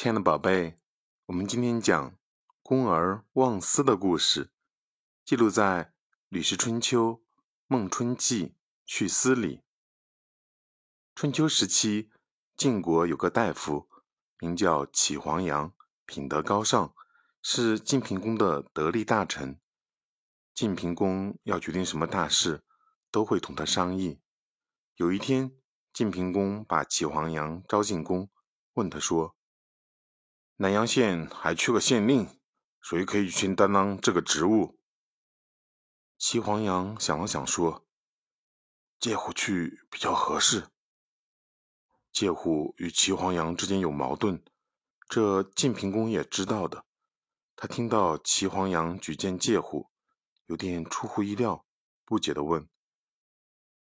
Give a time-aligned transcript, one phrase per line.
[0.00, 0.78] 亲爱的宝贝，
[1.26, 2.16] 我们今天讲
[2.62, 4.52] 公而忘私的故事，
[5.24, 5.86] 记录在
[6.28, 7.14] 《吕氏春秋·
[7.66, 8.46] 孟春记·
[8.86, 9.56] 去私里》。
[11.16, 12.12] 春秋时期，
[12.56, 13.88] 晋国有个大夫，
[14.38, 15.74] 名叫祁黄羊，
[16.06, 16.94] 品德高尚，
[17.42, 19.58] 是晋平公的得力大臣。
[20.54, 22.62] 晋平公要决定什么大事，
[23.10, 24.20] 都会同他商议。
[24.94, 25.58] 有一天，
[25.92, 28.30] 晋平公把祁黄羊招进宫，
[28.74, 29.34] 问他说。
[30.60, 32.28] 南阳县还缺个县令，
[32.80, 34.76] 谁可以去担当这个职务？
[36.18, 37.86] 齐黄羊想了想说
[38.98, 40.66] ：“介虎去比较合适。”
[42.10, 44.42] 介虎与齐黄羊之间有矛盾，
[45.08, 46.84] 这晋平公也知道的。
[47.54, 49.92] 他听到齐黄羊举荐介虎，
[50.46, 51.64] 有点出乎意料，
[52.04, 52.68] 不解地问：“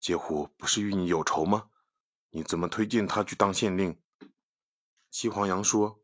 [0.00, 1.70] 介虎不是与你有仇吗？
[2.30, 4.02] 你怎么推荐他去当县令？”
[5.12, 6.02] 齐黄羊说。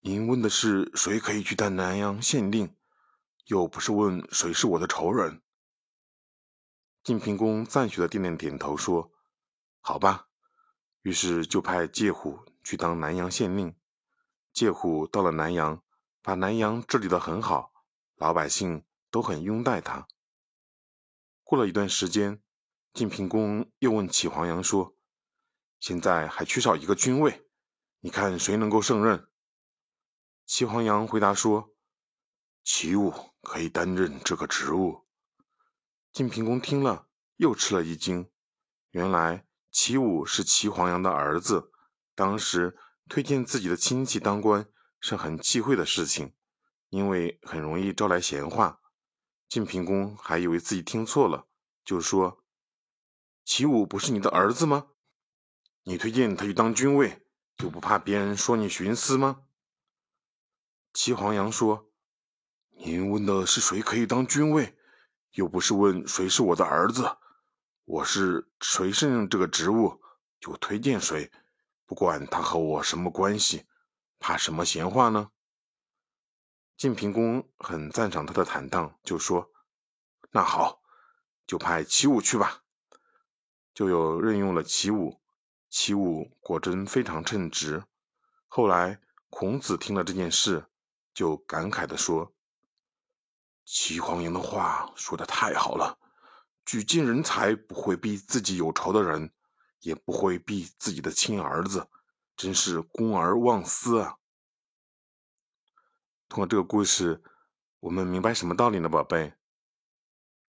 [0.00, 2.72] 您问的是谁可以去当南阳县令，
[3.46, 5.42] 又不是问谁是我的仇人。
[7.02, 9.10] 晋平公赞许的点点点头说
[9.80, 10.28] ：“好吧。”
[11.02, 13.74] 于是就派介虎去当南阳县令。
[14.52, 15.82] 介虎到了南阳，
[16.22, 17.72] 把南阳治理得很好，
[18.16, 20.06] 老百姓都很拥戴他。
[21.42, 22.40] 过了一段时间，
[22.92, 24.96] 晋平公又问祁黄羊说
[25.80, 27.48] ：“现在还缺少一个君位，
[28.00, 29.26] 你看谁能够胜任？”
[30.48, 31.74] 齐黄羊回答说
[32.64, 35.04] ：“齐武可以担任这个职务。”
[36.10, 38.30] 晋平公听了，又吃了一惊。
[38.92, 41.70] 原来齐武是齐黄羊的儿子，
[42.14, 42.78] 当时
[43.10, 44.66] 推荐自己的亲戚当官
[45.00, 46.32] 是很忌讳的事情，
[46.88, 48.80] 因为很容易招来闲话。
[49.50, 51.46] 晋平公还以为自己听错了，
[51.84, 52.42] 就说
[53.44, 54.88] ：“齐武不是你的儿子吗？
[55.82, 57.22] 你推荐他去当军尉，
[57.58, 59.42] 就不怕别人说你徇私吗？”
[61.00, 61.92] 齐黄羊说
[62.74, 64.76] ：“您问的是谁可以当军尉，
[65.30, 67.18] 又不是问谁是我的儿子。
[67.84, 70.02] 我是谁胜任这个职务，
[70.40, 71.30] 就推荐谁，
[71.86, 73.64] 不管他和我什么关系，
[74.18, 75.30] 怕什么闲话呢？”
[76.76, 79.52] 晋平公很赞赏他的坦荡，就说
[80.32, 80.82] ：“那好，
[81.46, 82.64] 就派齐武去吧。”
[83.72, 85.20] 就有任用了齐武。
[85.68, 87.84] 齐武果真非常称职。
[88.48, 89.00] 后来
[89.30, 90.66] 孔子听了这件事。
[91.18, 92.32] 就感慨地说
[93.66, 95.98] ：“齐黄羊的话说的太好了，
[96.64, 99.32] 举荐人才不会避自己有仇的人，
[99.80, 101.88] 也不会避自己的亲儿子，
[102.36, 104.14] 真是公而忘私啊！”
[106.30, 107.20] 通过这个故事，
[107.80, 109.34] 我们明白什么道理呢，宝贝？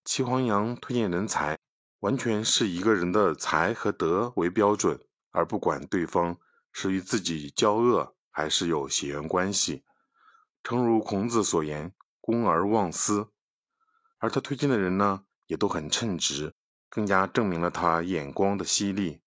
[0.04, 1.58] 齐黄羊推荐人才，
[2.00, 6.38] 完全是一个人的才和德为标准，而不管对方
[6.72, 9.82] 是与自己交恶，还是有血缘关系。
[10.68, 13.30] 诚如孔子所言，“公而忘私”，
[14.20, 16.54] 而他推荐的人呢，也都很称职，
[16.90, 19.22] 更加证明了他眼光的犀利。